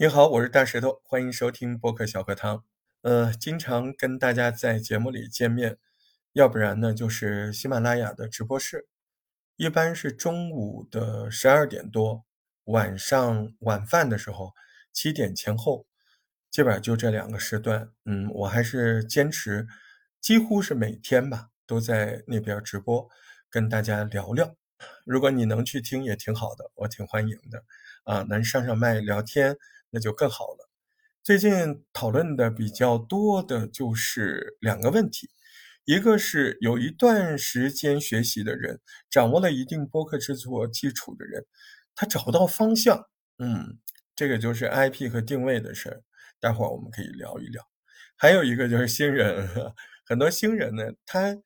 [0.00, 2.64] 你好，我是大石头，欢迎收听播客小课堂。
[3.02, 5.76] 呃，经常跟大家在节目里见面，
[6.32, 8.88] 要不然呢就是喜马拉雅的直播室，
[9.56, 12.24] 一般是中午的十二点多，
[12.64, 14.54] 晚上晚饭的时候
[14.90, 15.84] 七点前后，
[16.50, 17.90] 基本上就这两个时段。
[18.06, 19.66] 嗯，我还是坚持，
[20.18, 23.06] 几乎是每天吧都在那边直播，
[23.50, 24.56] 跟大家聊聊。
[25.04, 27.62] 如果你能去听也挺好的，我挺欢迎的。
[28.04, 29.58] 啊，能上上麦聊天。
[29.90, 30.68] 那就更好了。
[31.22, 35.30] 最近讨论的比较多的就是两个问题，
[35.84, 41.44] 一个是有一段时间学习的人，掌握了一定播客制作基础的人，
[41.94, 43.06] 他找不到方向。
[43.38, 43.78] 嗯，
[44.16, 46.02] 这个就是 IP 和定位的事儿，
[46.40, 47.62] 待会儿我们可以聊一聊。
[48.16, 49.46] 还有一个就是新人，
[50.06, 51.36] 很多新人呢，他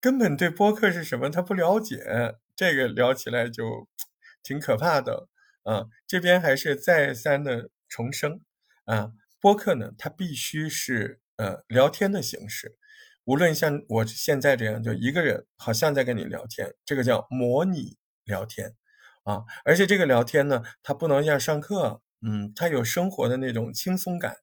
[0.00, 1.98] 根本对播客是什么他不了解，
[2.56, 3.88] 这个聊起来就
[4.42, 5.28] 挺可怕的。
[5.64, 7.70] 啊，这边还是再三的。
[7.88, 8.40] 重生。
[8.84, 12.76] 啊，播客呢，它必须是呃聊天的形式，
[13.24, 18.74] 无论像我现在这样，就一个人好像在跟你聊天，这个叫模拟聊天。
[19.24, 24.36] 啊，而且这个聊天呢，它不能像上课，嗯，它有生活的那种轻松感。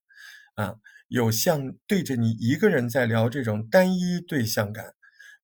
[0.55, 0.75] 啊，
[1.07, 4.93] 有像对着你一个人在聊这种单一对象感，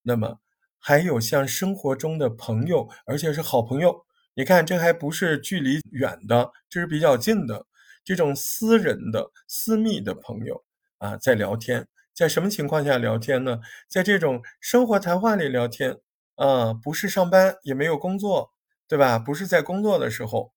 [0.03, 0.39] 那么
[0.77, 7.65] 还有像生活中的朋友，而且是好朋友，你看这还不是距离远的，这是比较近的。
[8.03, 10.63] 这种私人的、私密的朋友
[10.97, 13.59] 啊，在聊天，在什么情况下聊天呢？
[13.87, 15.97] 在这种生活谈话里聊天
[16.35, 18.51] 啊，不是上班，也没有工作，
[18.87, 19.19] 对吧？
[19.19, 20.53] 不是在工作的时候，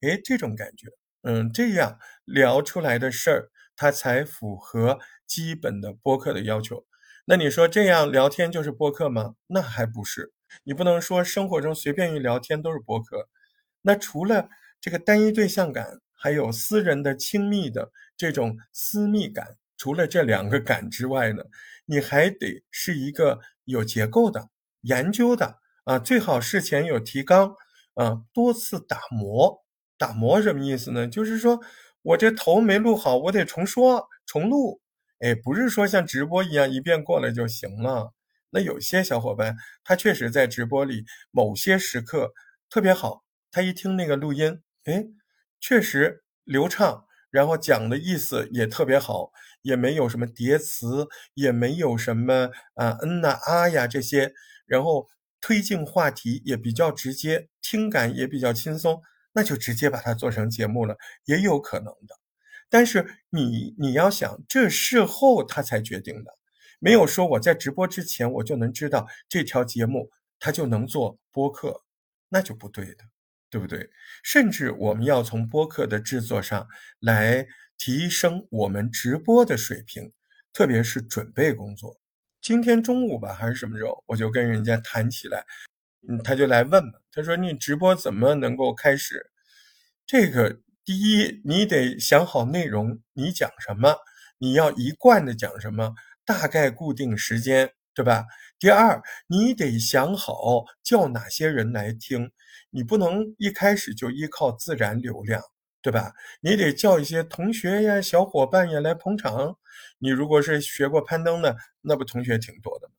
[0.00, 0.88] 哎，这种感觉，
[1.22, 6.84] 嗯，这样聊出来的事儿，它才符合基本的播客的要求。
[7.26, 9.34] 那你说这样聊天就是播客吗？
[9.48, 10.32] 那还不是，
[10.64, 13.28] 你不能说生活中随便一聊天都是播客。
[13.82, 14.48] 那除了
[14.80, 16.00] 这个单一对象感。
[16.26, 19.46] 还有私人的亲密的这种私密感，
[19.76, 21.44] 除了这两个感之外呢，
[21.84, 27.54] 你还得是一个有结构的研究的啊，最好事前有提纲
[27.94, 29.64] 啊，多次打磨。
[29.96, 31.06] 打磨什么意思呢？
[31.06, 31.60] 就是说
[32.02, 34.80] 我这头没录好，我得重说重录。
[35.20, 38.12] 哎，不是说像直播一样一遍过来就行了。
[38.50, 39.54] 那有些小伙伴
[39.84, 42.32] 他确实在直播里某些时刻
[42.68, 43.22] 特别好，
[43.52, 45.06] 他一听那个录音，哎。
[45.60, 49.30] 确实流畅，然后讲的意思也特别好，
[49.62, 54.32] 也没有什么叠词，也没有什么啊嗯呐啊呀这些，
[54.66, 55.08] 然后
[55.40, 59.02] 推进话题也比较直接，听感也比较轻松，
[59.32, 62.16] 那就直接把它做成节目了，也有可能的。
[62.68, 66.32] 但是你你要想，这事后他才决定的，
[66.80, 71.82] 没有说我在直播之前我就能知道这条节目他就能做播客，
[72.28, 73.04] 那就不对的。
[73.50, 73.88] 对不对？
[74.22, 76.66] 甚至我们要从播客的制作上
[77.00, 77.46] 来
[77.78, 80.12] 提升我们直播的水平，
[80.52, 81.98] 特别是准备工作。
[82.42, 85.44] 今天中午吧，还是什么时候，我就跟人家谈起来，
[86.08, 89.30] 嗯，他就来问嘛，他说：“你直播怎么能够开始？
[90.06, 93.96] 这个第一，你得想好内容，你讲什么，
[94.38, 98.24] 你要一贯的讲什么，大概固定时间，对吧？
[98.58, 102.30] 第二，你得想好叫哪些人来听。”
[102.76, 105.40] 你不能一开始就依靠自然流量，
[105.80, 106.12] 对吧？
[106.42, 109.56] 你得叫一些同学呀、小伙伴呀来捧场。
[109.98, 112.90] 你如果是学过攀登的，那不同学挺多的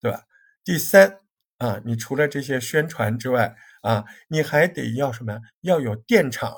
[0.00, 0.22] 对吧？
[0.64, 1.20] 第三
[1.58, 5.38] 啊，你除了这些宣传之外啊，你还得要什么？
[5.60, 6.56] 要有电场。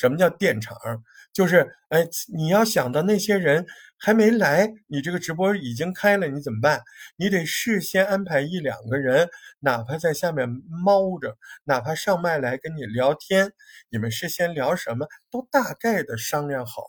[0.00, 0.76] 什么叫电场？
[1.32, 3.66] 就是哎，你要想到那些人
[3.98, 6.80] 还没来，你这个直播已经开了，你怎么办？
[7.16, 9.28] 你得事先安排一两个人，
[9.60, 13.52] 哪怕在下面猫着，哪怕上麦来跟你聊天，
[13.90, 16.82] 你们事先聊什么都大概的商量好。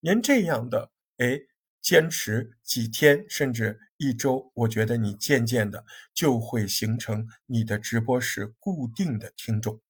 [0.00, 1.38] 您这样的哎，
[1.80, 9.85] 坚持几天甚至一周，我觉得你渐渐的就会形成你的直播室固定的听众。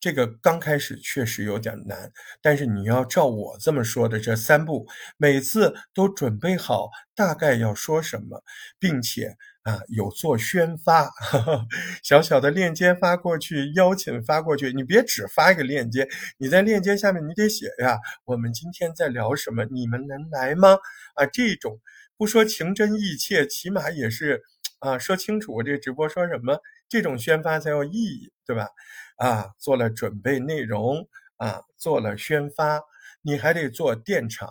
[0.00, 4.86] 这个刚开始确实有点难，但是你要照我这么说的这三步，
[5.16, 8.42] 每次都准备好大概要说什么，
[8.78, 11.10] 并且啊有做宣发，
[12.04, 16.08] 小小的链接发过去，邀请发过去，你别只发一个链接，
[16.38, 20.78] 你在链接下面你得写呀，我们今天在聊什么，你们能来吗？
[21.14, 21.80] 啊，这种
[22.16, 24.42] 不说情真意切，起码也是
[24.78, 28.68] 啊说清楚我这直播说什么，这种宣发才有意义，对吧？
[29.16, 32.80] 啊，做了准备内容啊，做了宣发，
[33.22, 34.48] 你还得做电场。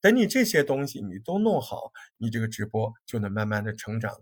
[0.00, 4.14] 等你这些东西你都弄好，你这个直播就能慢慢的成长。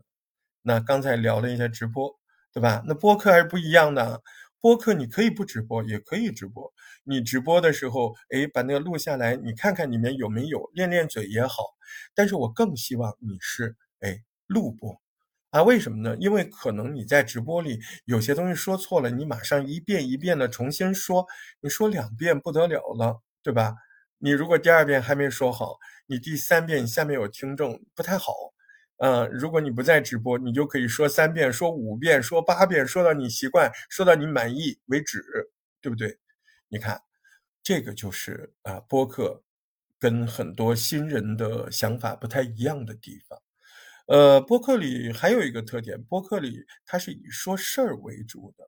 [0.63, 2.19] 那刚才聊了一下直播，
[2.53, 2.83] 对吧？
[2.87, 4.23] 那播客还是不一样的。
[4.61, 6.73] 播客你可以不直播，也可以直播。
[7.05, 11.63] 你直播的时候，哎，把那个录下来，你看看里面有没有，练练嘴也好。
[12.13, 15.01] 但是我更希望你是哎录播，
[15.51, 16.17] 啊，为什么呢？
[16.21, 21.27] 因为可能你在直播里有些东西说错了，你马上一遍一遍的重新说，
[21.61, 23.75] 你说两遍不得了了，对吧？
[24.19, 28.35] 你如果第二遍还没说好，你第三遍下面有听众不太好。
[28.99, 35.23] 嗯，如果你不在直播，你就可以说三遍、说五遍、说八遍，说到你习惯、说到你满意为止，
[35.81, 36.19] 对不对？
[36.69, 37.01] 你看，
[37.63, 39.45] 这个就是啊，播客
[39.99, 43.41] 跟很多新人的想法不太一样的地方。
[44.09, 48.67] 呃，播客里还有一个特点，播客里它是以说事儿为主的。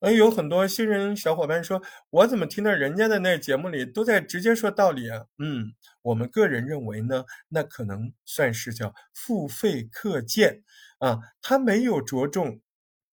[0.00, 10.62] 呃，有很多新人小伙伴说：“我怎么听到人家的那节目里都在直接说道理啊？”嗯，我们个人认为呢，那可能算是叫付费课件
[10.98, 12.60] 啊，他没有着重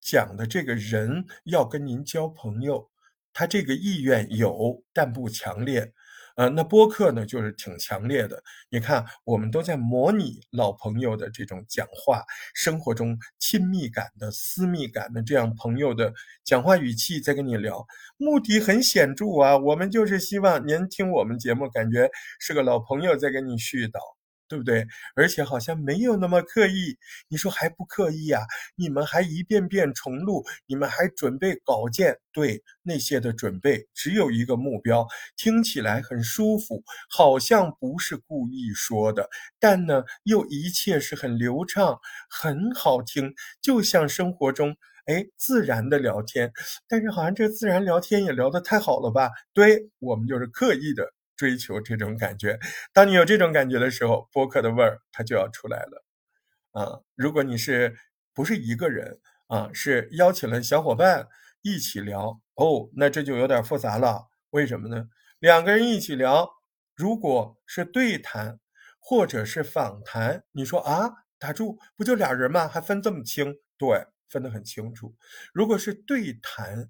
[0.01, 2.91] 讲的这个人要跟您交朋友，
[3.31, 5.93] 他这个意愿有，但不强烈。
[6.35, 8.41] 呃，那播客呢，就是挺强烈的。
[8.69, 12.23] 你看，我们都在模拟老朋友的这种讲话，
[12.55, 16.11] 生活中亲密感的、私密感的这样朋友的
[16.43, 17.85] 讲话语气在跟你聊，
[18.17, 19.57] 目的很显著啊。
[19.57, 22.09] 我们就是希望您听我们节目，感觉
[22.39, 23.99] 是个老朋友在跟你絮叨。
[24.53, 24.85] 对不对？
[25.15, 26.95] 而且好像没有那么刻意，
[27.27, 28.43] 你说还不刻意啊？
[28.75, 39.27] 你们还一遍遍重录，你们还准备稿件，对那些的准备只有一个目标，听起来很舒服，好像不是故意说的，
[39.59, 41.97] 但呢又一切是很流畅，
[42.29, 44.75] 很好听，就像生活中
[45.07, 46.51] 哎自然的聊天。
[46.87, 49.31] 但是好像这自然聊天也聊得太好了吧？
[49.51, 51.11] 对我们就是刻意的。
[51.35, 52.59] 追求这种感觉，
[52.93, 56.03] 当你有这种感觉的时候，播客的味儿它就要出来了，
[56.71, 57.01] 啊！
[57.15, 57.95] 如果你是
[58.33, 61.27] 不是一个人啊，是邀请了小伙伴
[61.61, 64.27] 一起聊哦，那这就有点复杂了。
[64.51, 65.09] 为什么呢？
[65.39, 66.49] 两个人一起聊，
[66.95, 68.59] 如果是对谈
[68.99, 72.67] 或者是访谈，你说啊，打住，不就俩人吗？
[72.67, 73.55] 还分这么清？
[73.77, 75.15] 对，分得很清楚。
[75.53, 76.89] 如果是对谈，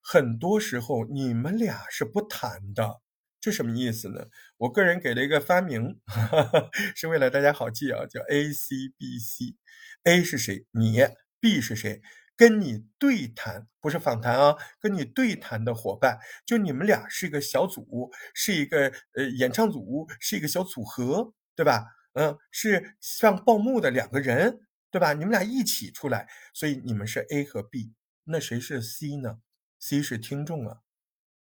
[0.00, 3.00] 很多时候你们俩是不谈的。
[3.42, 4.26] 这什么意思呢？
[4.56, 9.56] 我个人给了一个发明，哈 哈是为了大家好记啊，叫 A C B C。
[10.04, 10.64] A 是谁？
[10.70, 11.00] 你。
[11.40, 12.00] B 是谁？
[12.36, 21.84] 跟你对谈，不是访谈啊，跟你对谈的伙伴，就你们俩是一个小组，是一个呃演唱组，是一个小组合，对吧？
[22.12, 24.60] 嗯，是像报幕的两个人，
[24.92, 25.14] 对吧？
[25.14, 27.92] 你们俩一起出来，所以你们是 A 和 B。
[28.22, 29.38] 那谁是 C 呢
[29.80, 30.76] ？C 是听众啊。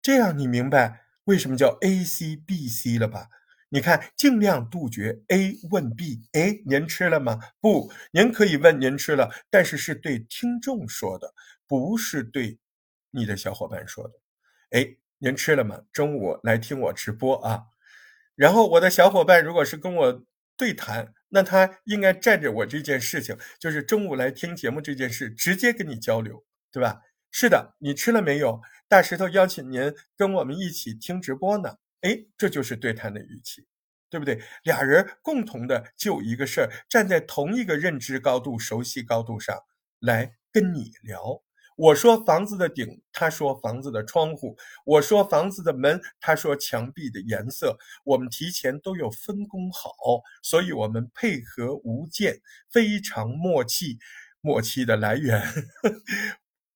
[0.02, 1.06] 这样你明白？
[1.26, 3.28] 为什么叫 A C B C 了吧？
[3.70, 7.40] 你看，尽量杜绝 A 问 B，哎，您吃了吗？
[7.62, 11.34] 不，您可以问您吃了，但是是对听众说的，
[11.68, 12.60] 不是对
[13.12, 14.14] 你的小伙伴说的。
[14.72, 15.84] 哎，您吃了吗？
[15.94, 17.64] 中午来听我直播啊。
[18.36, 20.26] 然后我的小伙伴如果是跟我
[20.58, 26.44] 对谈，那他应该站着我这件事情，就是中午来听节目这件事，直接跟你交流，
[26.74, 27.00] 对吧？
[27.32, 28.60] 是的，你吃了没有？
[28.92, 31.78] 大石头邀请您跟我们一起听直播呢。
[32.02, 33.66] 哎，这就是对谈的语气，
[34.10, 34.42] 对不对？
[34.64, 39.58] 俩人共同的就一个事儿，站在同一个认知高度、熟悉高度上
[40.00, 41.42] 来跟你聊。
[41.78, 47.78] 我说房子的顶，他说房子的窗户；我说房子的门，他说墙壁的颜色。
[48.04, 49.94] 我们提前都有分工好，
[50.44, 54.00] 所以我们配合无间，非常默契。
[54.42, 55.42] 默契的来源。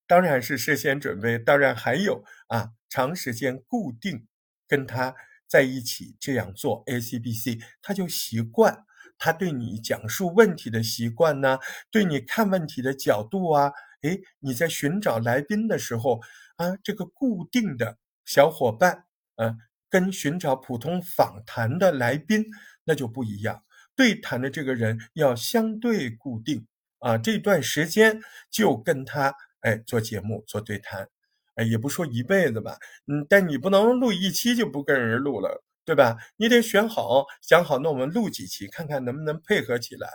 [0.07, 4.27] 当然是事先准备，当然还有啊，长时间固定
[4.67, 5.15] 跟他
[5.47, 8.85] 在一起这样做，A C B C，他就习惯，
[9.17, 11.57] 他对你讲述问题的习惯呢，
[11.89, 13.71] 对你看问题的角度啊，
[14.03, 16.21] 诶，你在寻找来宾的时候
[16.57, 19.05] 啊，这个固定的小伙伴，
[19.37, 19.55] 啊，
[19.89, 22.45] 跟寻找普通访谈的来宾
[22.83, 23.63] 那就不一样，
[23.95, 26.67] 对谈的这个人要相对固定
[26.99, 28.21] 啊，这段时间
[28.51, 29.33] 就跟他。
[29.65, 31.09] 哎，做节目做对谈，
[31.55, 36.17] 哎，也不说一辈子吧，嗯，但你不能录一期就不跟人录了，对吧？
[36.37, 40.07] 你得选好，想好，那我们录几期，看看能不能配合起来。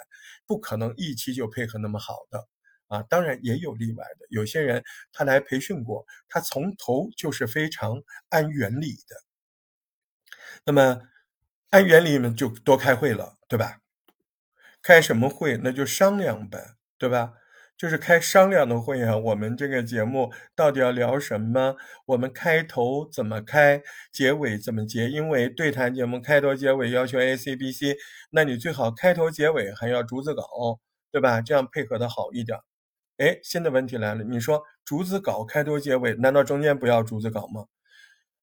[0.47, 2.47] 不可能一期就配合那么好的
[2.87, 9.17] 啊，当然也有例外的，有些人他来培训过，他从头就是非常按原理的。
[10.65, 11.03] 那么
[11.71, 13.79] 按原理们就多开会了，对吧？
[14.83, 15.57] 开什么会？
[15.59, 17.35] 那就商量呗，对吧？
[17.81, 21.77] 就是开商量的会啊，我们这个节目到底要聊什么？
[22.05, 23.83] 我们开头怎么开，
[24.13, 25.09] 结尾怎么结？
[25.09, 27.97] 因为对谈节目开头结尾要求 A C B C，
[28.33, 30.45] 那你最好开头结尾还要逐字稿，
[31.11, 31.41] 对吧？
[31.41, 32.59] 这样配合的好一点。
[33.17, 37.65] 哎，新的问题来了，你说逐字稿开头结尾，难道中间不要逐字稿吗？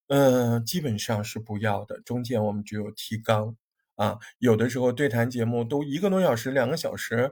[0.07, 3.55] 嗯，基本上是不要的，中间我们只有提纲
[3.97, 4.17] 啊。
[4.39, 7.31] 有的时候对谈节目都一个多小时、两个小时，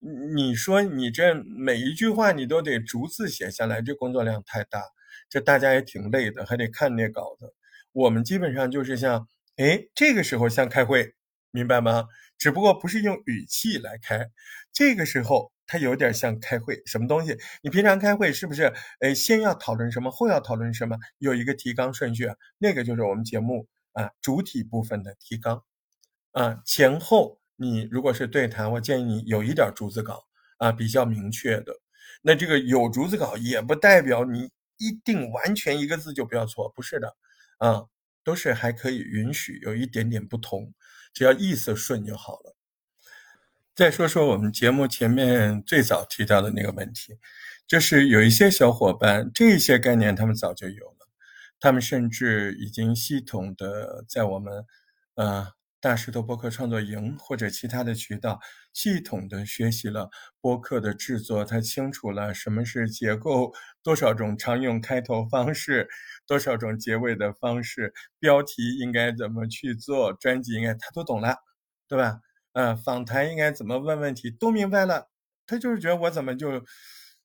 [0.00, 4.82] 你说你这每一句话你都得逐字写下来，这工作量太大，
[5.28, 7.54] 这大家也挺累的，还得看那稿子。
[7.92, 11.14] 我们基本上就是像，哎，这个时候像开会，
[11.50, 12.06] 明白吗？
[12.38, 14.30] 只不过不是用语气来开，
[14.72, 15.52] 这个时候。
[15.70, 17.36] 它有点像开会，什么东西？
[17.60, 18.72] 你平常开会是不是？
[19.00, 20.96] 哎，先要讨论什么，后要讨论什么？
[21.18, 22.26] 有一个提纲顺序，
[22.56, 25.62] 那个就是我们节目啊主体部分的提纲，
[26.32, 30.24] 啊前后你如果是对谈，我建议你有一点逐字稿
[30.58, 31.72] 啊，比较明确的。
[32.22, 37.16] 那这个有逐字稿也不代表你一定完全一个字就不要错，不是的，
[37.58, 37.86] 啊，
[38.22, 40.72] 都是还可以允许有一点点不同，
[41.12, 42.54] 只要意思顺就好了。
[43.74, 47.18] 再说说我们节目前面最早提到的那个问题，
[47.66, 51.08] 就是有一些小伙伴这些概念他们早就有了，
[51.60, 54.64] 他们甚至已经系统的在我们
[55.14, 58.40] 呃大石头播客创作营或者其他的渠道
[58.72, 65.88] 系统的学习了播客的制作，他清楚了什么是结构，多少种常用开头方式，
[66.26, 71.36] 多少种结尾的方式，标题应该怎么去做，专辑应该他都懂了，
[71.86, 72.20] 对吧？
[72.54, 75.08] 嗯，访谈应该怎么问问题都明白了，
[75.46, 76.64] 他就是觉得我怎么就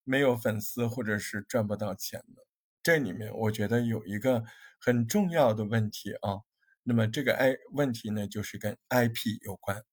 [0.03, 2.41] 没有粉丝或者是赚不到钱呢？
[2.83, 4.43] 这里面我觉得有一个
[4.79, 6.45] 很重要的问题啊。
[6.83, 9.83] 那么这个 I 问题呢，就是跟 IP 有关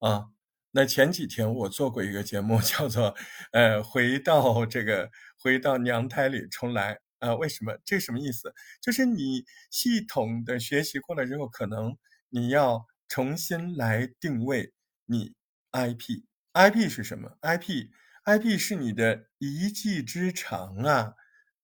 [0.00, 0.26] 啊。
[0.72, 3.16] 那前几天我做过一个节目， 叫做
[3.52, 7.34] 呃回到这个回到娘胎里重来啊。
[7.34, 7.76] 为什么？
[7.84, 8.54] 这什么意思？
[8.80, 11.96] 就是你系统的学习过了之后，可能
[12.28, 14.72] 你要重新来定位。
[15.06, 15.34] 你
[15.72, 21.14] IP，IP 是什么？IP，IP 是你的一技之长啊，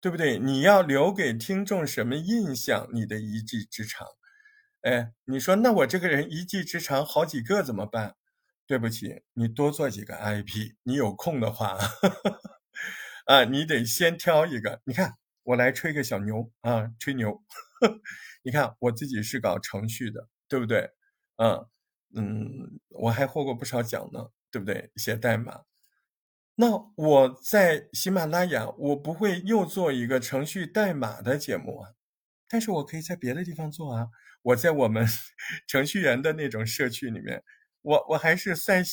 [0.01, 0.39] 对不对？
[0.41, 2.89] 你要留给听众什么印象？
[2.93, 4.05] 你的一技之长，
[4.87, 8.15] 哎，你说那我这个人一技之长好几个怎么办？
[8.69, 11.77] 对不起，你多做几个 IP，你有空的话，
[13.27, 14.81] 啊，你得先挑一个。
[14.85, 17.43] 你看，我来吹个小牛啊，吹牛。
[18.45, 20.91] 你看，我自己是搞程序的，对不对？
[21.39, 21.67] 嗯。
[22.15, 24.93] 嗯，我还获过不少奖呢，对不对？
[24.95, 25.63] 写代码，
[26.55, 31.91] 那我在喜马拉雅，我不会又做一个程序代码的节目啊，
[32.49, 34.09] 但是我可以在别的地方做啊。
[34.47, 35.07] 我在我们
[35.67, 37.43] 程序员的那种社区里面，
[37.83, 38.85] 我我还是算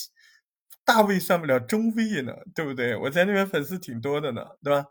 [0.86, 2.96] 大 V 算不了中 V 呢，对不对？
[2.96, 4.88] 我在那边粉丝挺多的呢，对吧？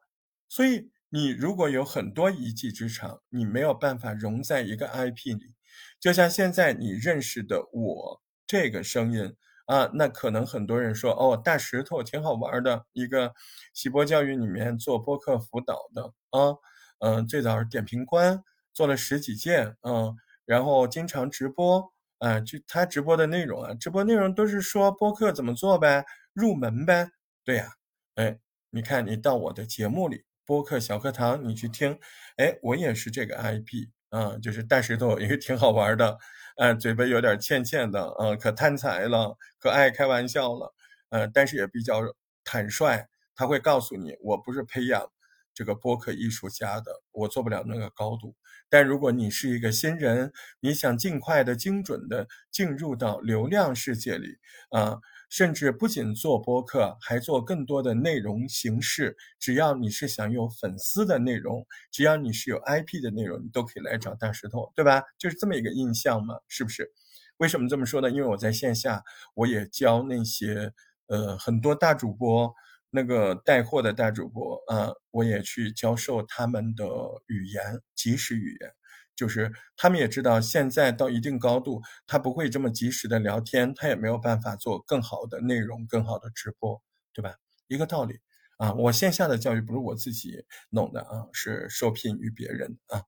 [0.49, 5.55] 所以你如果有很多一技之长，你没有办法融在一个 IP 里，
[6.01, 8.23] 就像现在你认识的我。
[8.45, 13.33] 这个声音啊，那可能很多人说哦，大石头挺好玩的，一个
[13.73, 16.53] 喜播教育里面做播客辅导的啊，
[17.01, 18.43] 嗯，最早是点评官，
[18.75, 20.15] 做了十几届，嗯，
[20.53, 26.05] 然后经常直播啊，就他直播的内容啊，直播内容都是说播客怎么做呗，
[26.35, 27.09] 入门呗，
[27.43, 27.73] 对呀，
[28.17, 31.99] 哎，你看你到我的节目里，播客小课堂，你去听，
[32.37, 36.19] 哎，我也是这个 IP 啊，就是大石头也挺好玩的。
[36.59, 40.75] 呃，嘴巴有点欠欠的，呃，可贪财了，可爱开玩笑了，
[41.09, 42.03] 呃，但是也比较
[42.45, 43.07] 坦率。
[43.35, 45.11] 他会告诉你，我不是培养
[45.55, 48.35] 这个播客艺术家的，我做不了那个高度。
[48.73, 54.39] 但如果你是一个新人，你想尽快的、精准的进入到流量世界里，
[54.71, 54.99] 啊。
[55.29, 59.17] 甚至不仅做播客，还做更多的内容形式。
[59.39, 65.03] 只要你是想有粉丝的内容，只要你是有 IP 的内容，你都可以来找大石头，对吧？
[65.19, 66.93] 就是这么一个印象嘛，是不是？
[67.39, 68.11] 为什么这么说呢？
[68.11, 69.03] 因为我在线下，
[69.35, 70.71] 我也教那些
[71.07, 72.55] 呃很多大主播，
[72.95, 76.85] 那个带货的大主播啊，我也去教授他们的
[77.27, 78.71] 语言，即时语言。
[79.15, 86.83] 就是他们也知道，现在到一定高度，他不会这么及时的聊天，他也没有办法做更好的内容、更好的直播，
[87.13, 87.37] 对吧？
[87.69, 88.21] 一个道理
[88.59, 88.73] 啊。
[88.75, 93.03] 我线下的教育不是我自己弄的啊，是受聘于别人啊。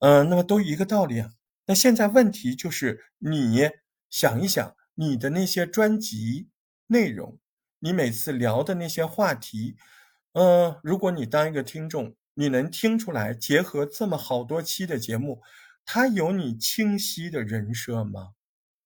[0.00, 1.30] 嗯，那么都一个道理啊。
[1.66, 3.70] 那现在问题就是，你
[4.10, 6.48] 想一想，你的那些专辑
[6.86, 7.38] 内容，
[7.84, 9.76] 你每次聊的那些话题，
[10.32, 12.16] 嗯，如果你当一个听众。
[12.36, 15.40] 你能听出来，结合这么好多期的节目，
[15.86, 18.30] 它有你清晰的人设吗？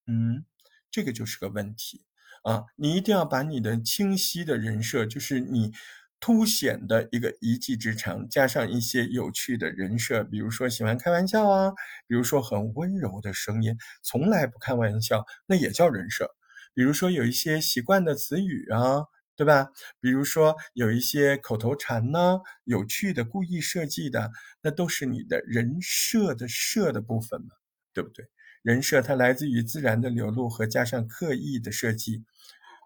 [0.06, 0.44] 嗯，
[0.90, 2.04] 这个就是个问题
[2.42, 2.64] 啊！
[2.76, 5.72] 你一定要把你的清晰的人设，就是你
[6.20, 11.72] 凸显的一个一技之长，加上一些有趣的人设，比如说喜欢开玩笑啊，
[12.06, 16.36] 比如说很温柔的声音，从来不开玩笑，那也叫人设。
[16.74, 19.04] 比如说有一些习惯的词语啊。
[19.38, 19.68] 对吧？
[20.00, 24.32] 比如说有一些口头禅呢，有趣的、故意设计的，
[24.62, 27.50] 那都是你的人设的设的部分嘛，
[27.92, 28.26] 对不对？
[28.62, 32.24] 人设它来自于自然的流露和加上刻意的设计，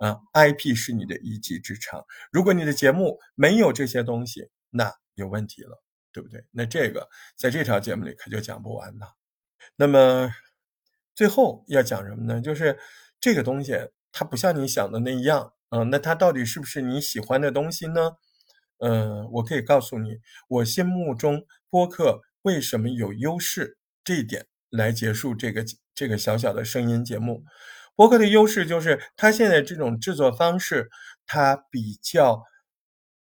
[0.00, 2.04] 啊，IP 是你的一技之长。
[2.30, 6.44] 如果你的节目没有这些东西，那有问题了，对不对？
[6.50, 9.14] 那这个在这条节目里可就讲不完了。
[9.74, 10.30] 那么
[11.14, 12.42] 最后要讲什么呢？
[12.42, 12.78] 就是
[13.22, 13.72] 这个东西
[14.12, 15.54] 它不像你想的那样。
[15.70, 18.10] 嗯，那它到底是不是你喜欢的东西呢？
[18.78, 25.64] 嗯，我可以告诉你，我心目中播客为什么有优势这一点来结束这个
[25.94, 27.44] 这个小小的声音节目。
[27.94, 30.90] 播客的优势就是它现在这种制作方式，
[31.26, 32.42] 它比较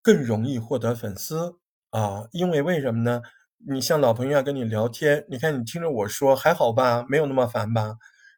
[0.02, 1.54] 更容易获得粉丝
[1.90, 3.22] 啊，因为为什么呢？
[3.68, 7.94] 你像老朋友要跟你聊天，你看你听着我说还好吧，没有那么烦吧？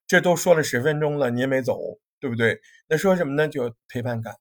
[0.09, 1.79] 这都说了十分钟了，你也没走。
[2.21, 2.61] 对不对？
[2.88, 3.47] 那说什么呢？
[3.47, 4.35] 就陪伴感，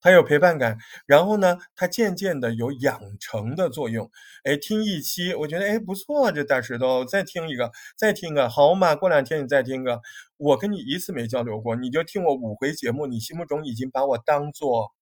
[0.00, 4.10] 他有陪伴感，然后呢，他渐渐的有养成的作用。
[4.44, 8.96] 哎，听一期，我觉得哎不错，这大石头，再听一个，再听个，好嘛？
[8.96, 10.00] 过两天你再听个，
[10.38, 14.94] 我跟你一次没交流过，你就听我五回节目，你心目中已经把我当做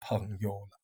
[0.00, 0.80] 朋友了，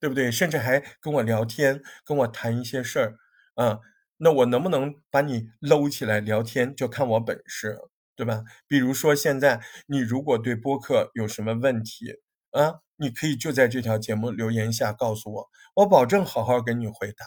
[0.00, 0.32] 对不对？
[0.32, 3.16] 甚至还跟我聊天，跟我谈一些事儿，
[3.56, 3.78] 嗯，
[4.16, 7.78] 那我能不能把你搂起来聊天，就看我本事。
[8.16, 8.42] 对吧？
[8.66, 12.14] 比如说，现在你如果对播客有什么问题
[12.50, 17.26] 啊，你可以就在这条节目留言下告诉我，我保证好好给你回答，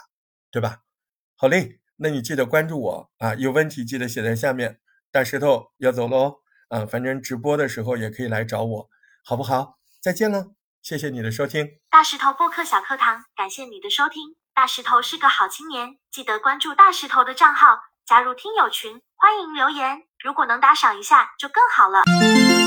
[0.49, 0.79] 对吧？
[1.35, 4.79] 好嘞，那你记得关注我啊，有问题记得写在下面。
[5.11, 8.89] 大石头要走喽啊，反正直播的时候也可以来找我，
[9.23, 9.79] 好不好？
[10.01, 11.79] 再见了，谢谢你的收听。
[11.89, 14.35] 大石头播客小课堂，感谢你的收听。
[14.53, 20.03] 大石头是个好青年，记得关注大石头的账号，加入听友群，欢迎留言。
[20.23, 22.58] 如果能打赏一下就更好了。